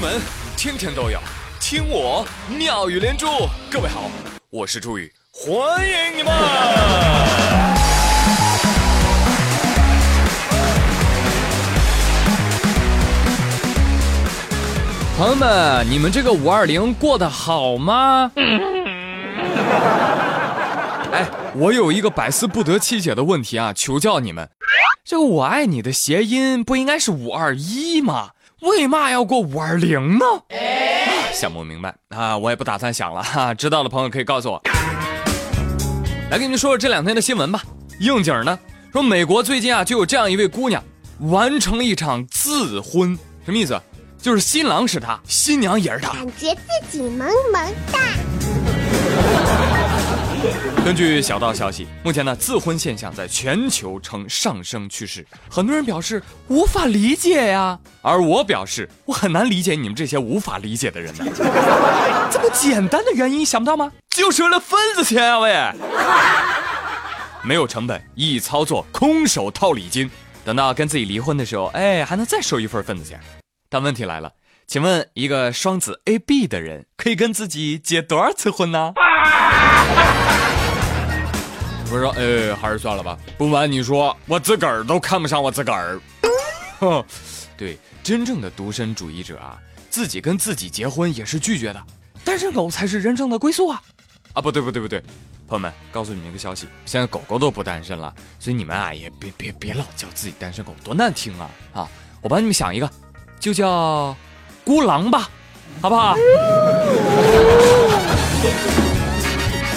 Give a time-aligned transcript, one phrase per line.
[0.00, 0.18] 闻
[0.56, 1.20] 天天都有，
[1.60, 2.26] 听我
[2.56, 3.26] 妙语连珠。
[3.70, 4.10] 各位好，
[4.48, 6.32] 我是朱宇，欢迎你们！
[15.18, 18.32] 朋友们，你们这个五二零过得好吗？
[21.12, 24.48] 哎，我有一个百思不得其解的问题啊，求教你们。
[25.04, 28.30] 这个“我爱你”的谐音不应该是五二一吗？
[28.60, 30.24] 为嘛要过五二零呢？
[31.32, 33.54] 想不明白啊，我也不打算想了哈。
[33.54, 34.60] 知道的朋友可以告诉我。
[36.30, 37.62] 来跟你说说这两天的新闻吧。
[38.00, 38.58] 应景呢，
[38.92, 40.82] 说美国最近啊就有这样一位姑娘，
[41.20, 43.80] 完成了一场自婚，什么意思？
[44.18, 47.98] 就是新郎是她，新娘也是她，感觉自己萌萌哒。
[50.82, 55.24] 根据小道消息，目前呢，自婚现象在全球呈上升趋势。
[55.48, 61.24] 很多人表示无法理解呀，而我表示我很难理解你们这些无法理解的人呢。
[62.32, 63.92] 这么简单的原因想不到吗？
[64.08, 65.72] 就是为了份子钱啊，喂！
[67.42, 70.10] 没有成本，一操作，空手套礼金，
[70.44, 73.20] 等到跟自己离婚的时候，哎，还能再收一份份子钱。
[73.68, 74.32] 但问题来了，
[74.66, 78.94] 请问一个双子 A B 的人可以跟自己结多少次婚呢？
[81.92, 83.18] 我说，哎，还是算了吧。
[83.36, 86.00] 不瞒你说，我自个儿都看不上我自个儿。
[86.78, 87.04] 哼，
[87.58, 89.58] 对，真正的独身主义者啊，
[89.90, 91.82] 自己跟自己结婚也是拒绝的。
[92.24, 93.82] 单身狗才是人生的归宿啊！
[94.34, 95.00] 啊，不对，不对，不对，
[95.48, 101.50] 朋友们，告诉你们一个消息，现在狗狗都不单身了，所以你们啊也别别别老叫自己单身狗，多难听啊！
[101.72, 101.88] 啊，
[102.22, 102.88] 我帮你们想一个，
[103.40, 104.16] 就叫
[104.64, 105.28] 孤狼吧，
[105.82, 106.14] 好不好？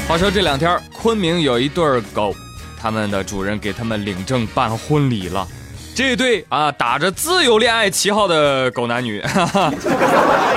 [0.08, 2.36] 话说这两天，昆明有一对狗，
[2.78, 5.48] 他们的主人给他们领证办婚礼了。
[5.96, 9.74] 这对啊打着自由恋爱旗号的狗男女，哈哈，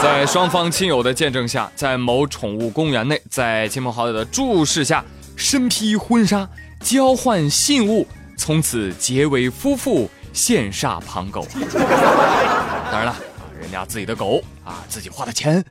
[0.02, 5.02] 在双方亲友的见证下，在某宠物公园内，在亲朋好友的注视下，
[5.36, 6.46] 身披婚纱，
[6.80, 8.06] 交换信物，
[8.36, 11.46] 从此结为夫妇，羡煞旁狗。
[12.90, 13.16] 当然了，
[13.58, 15.64] 人家自己的狗啊，自己花的钱，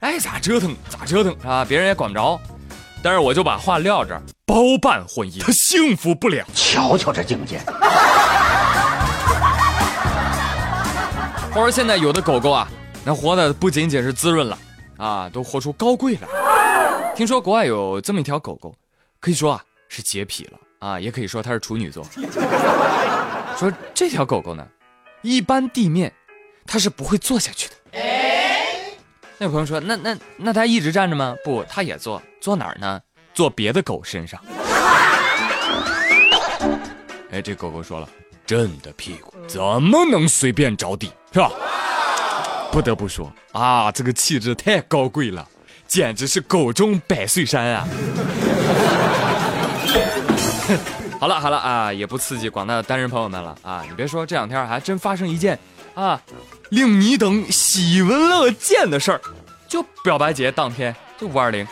[0.00, 2.40] 爱咋折腾咋折腾啊，别人也管不着。
[3.08, 6.44] 但是我就把话撂这儿，包办婚姻，他幸福不了。
[6.52, 7.58] 瞧瞧这境界。
[11.50, 12.68] 话说现在有的狗狗啊，
[13.06, 14.58] 那活的不仅仅是滋润了，
[14.98, 16.28] 啊，都活出高贵了。
[17.16, 18.76] 听说国外有这么一条狗狗，
[19.20, 22.04] 可以说啊是洁癖了啊，也可以说它是处女座。
[23.56, 24.68] 说这条狗狗呢，
[25.22, 26.12] 一般地面
[26.66, 27.74] 它是不会坐下去的。
[29.40, 31.36] 那朋友说，那那那他一直站着吗？
[31.44, 32.20] 不，他也坐。
[32.40, 33.00] 坐哪儿呢？
[33.32, 34.40] 坐别的狗身上。
[37.30, 38.08] 哎，这狗狗说了，
[38.44, 41.52] 朕的屁股怎么能随便着地，是吧？
[42.72, 45.48] 不得不说啊，这个气质太高贵了，
[45.86, 47.86] 简直是狗中百岁山啊！
[51.18, 53.82] 好了好了啊，也不刺激广大的单身朋友们了啊！
[53.88, 55.58] 你别说，这两天还真发生一件
[55.94, 56.20] 啊，
[56.70, 59.20] 令你等喜闻乐见的事儿，
[59.66, 61.66] 就表白节当天，就五二零。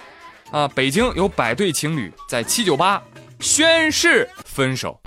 [0.50, 0.66] 啊！
[0.74, 3.00] 北京有百对情侣在七九八
[3.38, 4.98] 宣誓分手。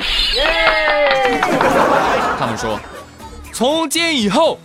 [2.39, 2.79] 他们说，
[3.51, 4.57] 从今以后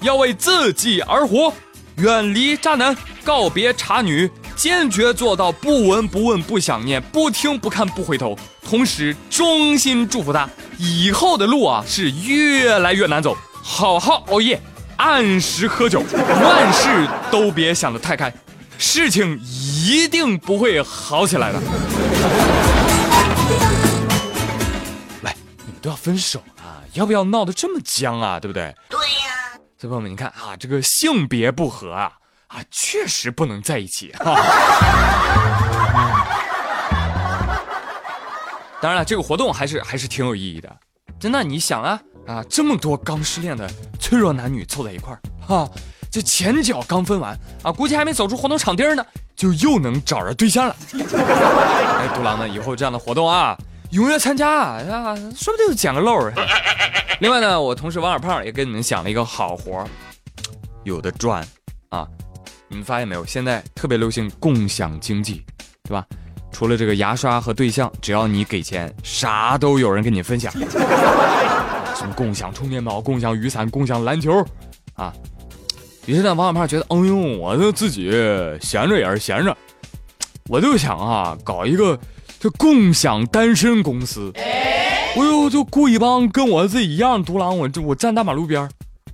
[0.00, 1.50] 要为自己而活，
[1.96, 8.36] 远离渣男，告别茶女，坚决做到不闻不问不想念，不听不看不回头。
[8.64, 10.48] 同时，衷心祝福他
[10.78, 14.60] 以后的路啊是越来越难走，好好熬夜，
[14.96, 18.32] 按时喝酒，万事都别想得太开。
[18.76, 21.60] 事情一定不会好起来的。
[25.22, 28.40] 来，你们都要分手了，要不要闹得这么僵啊？
[28.40, 28.74] 对不对？
[28.88, 29.60] 对呀。
[29.80, 32.10] 小朋友们，你看啊，这个性别不合啊，
[32.48, 34.12] 啊，确实不能在一起。
[38.84, 40.70] 当然了，这个活动还是还是挺有意义的。
[41.18, 43.66] 真的，你想啊啊，这么多刚失恋的
[43.98, 45.66] 脆弱男女凑在一块儿，哈。
[46.10, 49.02] 这前脚刚分完啊，估计还没走出活动场地呢，
[49.34, 50.76] 就又能找着对象了。
[51.00, 53.56] 哎，独狼们，以后这样的活动啊，
[53.90, 56.30] 踊跃参加啊，说不定就捡个漏。
[57.20, 59.82] 另外呢，我同事王小胖也给你们想了一个好活，
[60.84, 61.42] 有的赚
[61.88, 62.06] 啊。
[62.68, 63.24] 你们发现没有？
[63.24, 65.42] 现在特别流行共享经济，
[65.84, 66.06] 对吧？
[66.54, 70.52] 除了这个牙刷和对象，只要你给钱，啥都有人跟你分享。
[71.96, 74.32] 什么共享充电宝、共享雨伞、共享篮球，
[74.94, 75.12] 啊。
[76.06, 78.08] 于是呢，王小胖觉得，哎呦，我这自己
[78.60, 79.56] 闲着也是闲着，
[80.48, 81.98] 我就想啊，搞一个
[82.38, 84.30] 这共享单身公司。
[84.36, 88.68] 哎呦，就雇一帮跟我自己一样独狼，我这我站大马路边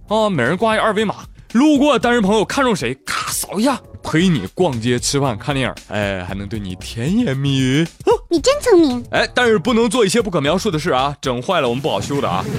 [0.08, 1.14] 啊，每人挂一二维码，
[1.52, 7.86] 路过单身朋友看中谁，咔扫一下，陪你逛街、吃饭、看电影，哎，还能对你甜言蜜语。
[8.28, 9.04] 你真聪明。
[9.10, 12.44] 哎，但是不能做一些不可描述的事啊，整坏了我们不好修的啊。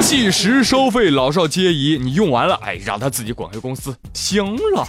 [0.00, 1.98] 计时收费，老少皆宜。
[2.00, 4.86] 你用完了，哎，让他自己滚回公司，行了。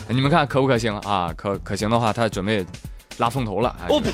[0.08, 1.32] 你们看可不可行啊？
[1.36, 2.64] 可可行的话，他准备
[3.18, 3.76] 拉风头了。
[3.88, 4.10] 我呸！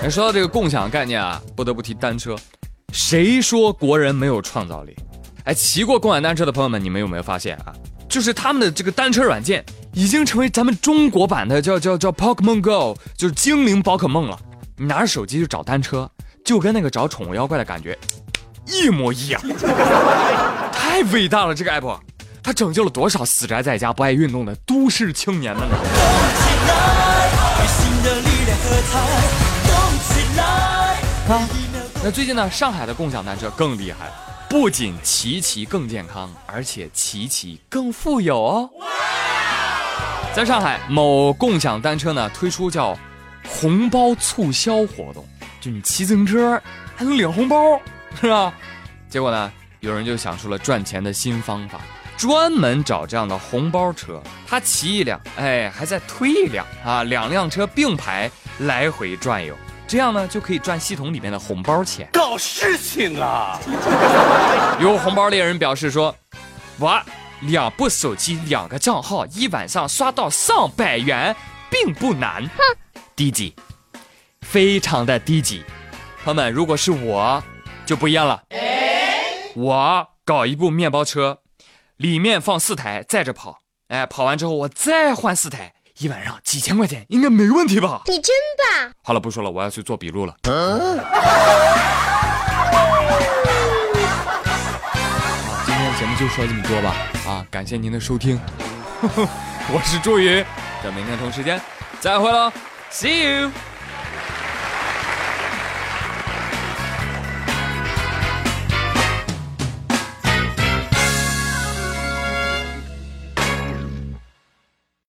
[0.02, 2.36] 哎，说到这个共享概念啊，不得不提单车。
[2.92, 4.94] 谁说国人没有创造力？
[5.46, 7.72] 哎，骑过共享单车的朋友们，你们有没有发现啊？
[8.08, 9.64] 就是他们的这个单车软件
[9.94, 14.38] 已经成为咱们中国版的叫叫叫 Pokemon Go，就是精灵宝可梦了。
[14.76, 16.10] 你拿着手机去找单车。
[16.44, 17.98] 就跟那个找宠物妖怪的感觉
[18.66, 19.42] 一模一样，
[20.70, 21.52] 太伟大了！
[21.52, 21.98] 这个 app，
[22.40, 25.76] 它拯救了多少死宅在家不爱运动的都市青年们呢？
[31.28, 31.48] 啊，
[32.04, 34.12] 那最近呢，上海的共享单车更厉害，
[34.48, 38.70] 不仅骑骑更健康，而且骑骑更富有哦。
[40.34, 42.96] 在上海某共享单车呢推出叫
[43.48, 45.26] 红包促销活动。
[45.60, 46.60] 就你骑自行车
[46.94, 47.80] 还能领红包，
[48.20, 48.54] 是吧？
[49.08, 51.80] 结果呢，有人就想出了赚钱的新方法，
[52.16, 62.08] 专门找这样的红包车，他骑一辆，哎，还在推一辆啊，两辆车并排来回转悠，这样呢就可以赚系统里面的红包钱。
[62.12, 63.58] 搞事情啊！
[64.80, 66.14] 有红包猎人表示说
[66.78, 67.00] ：“我
[67.42, 71.34] 两部手机，两个账号，一晚上刷到上百元，
[71.70, 73.54] 并不难。”哼，低级。
[74.42, 75.64] 非常的低级，
[76.24, 77.42] 朋友们，如果是我，
[77.84, 78.42] 就不一样了。
[79.54, 81.38] 我搞一部面包车，
[81.96, 83.60] 里面放四台，载着跑。
[83.88, 88.02] 哎，跑完之后我再换四台，一晚上几千块钱应该没问题吧？
[88.06, 88.92] 你真棒！
[89.02, 90.34] 好了，不说了，我要去做笔录了。
[90.42, 90.52] 今
[95.74, 96.94] 天的节目就说这么多吧。
[97.26, 98.38] 啊，感谢您的收听，
[99.00, 100.44] 我是朱宇，
[100.84, 101.58] 咱明天同时间
[101.98, 102.52] 再会喽
[102.90, 103.50] ，See you。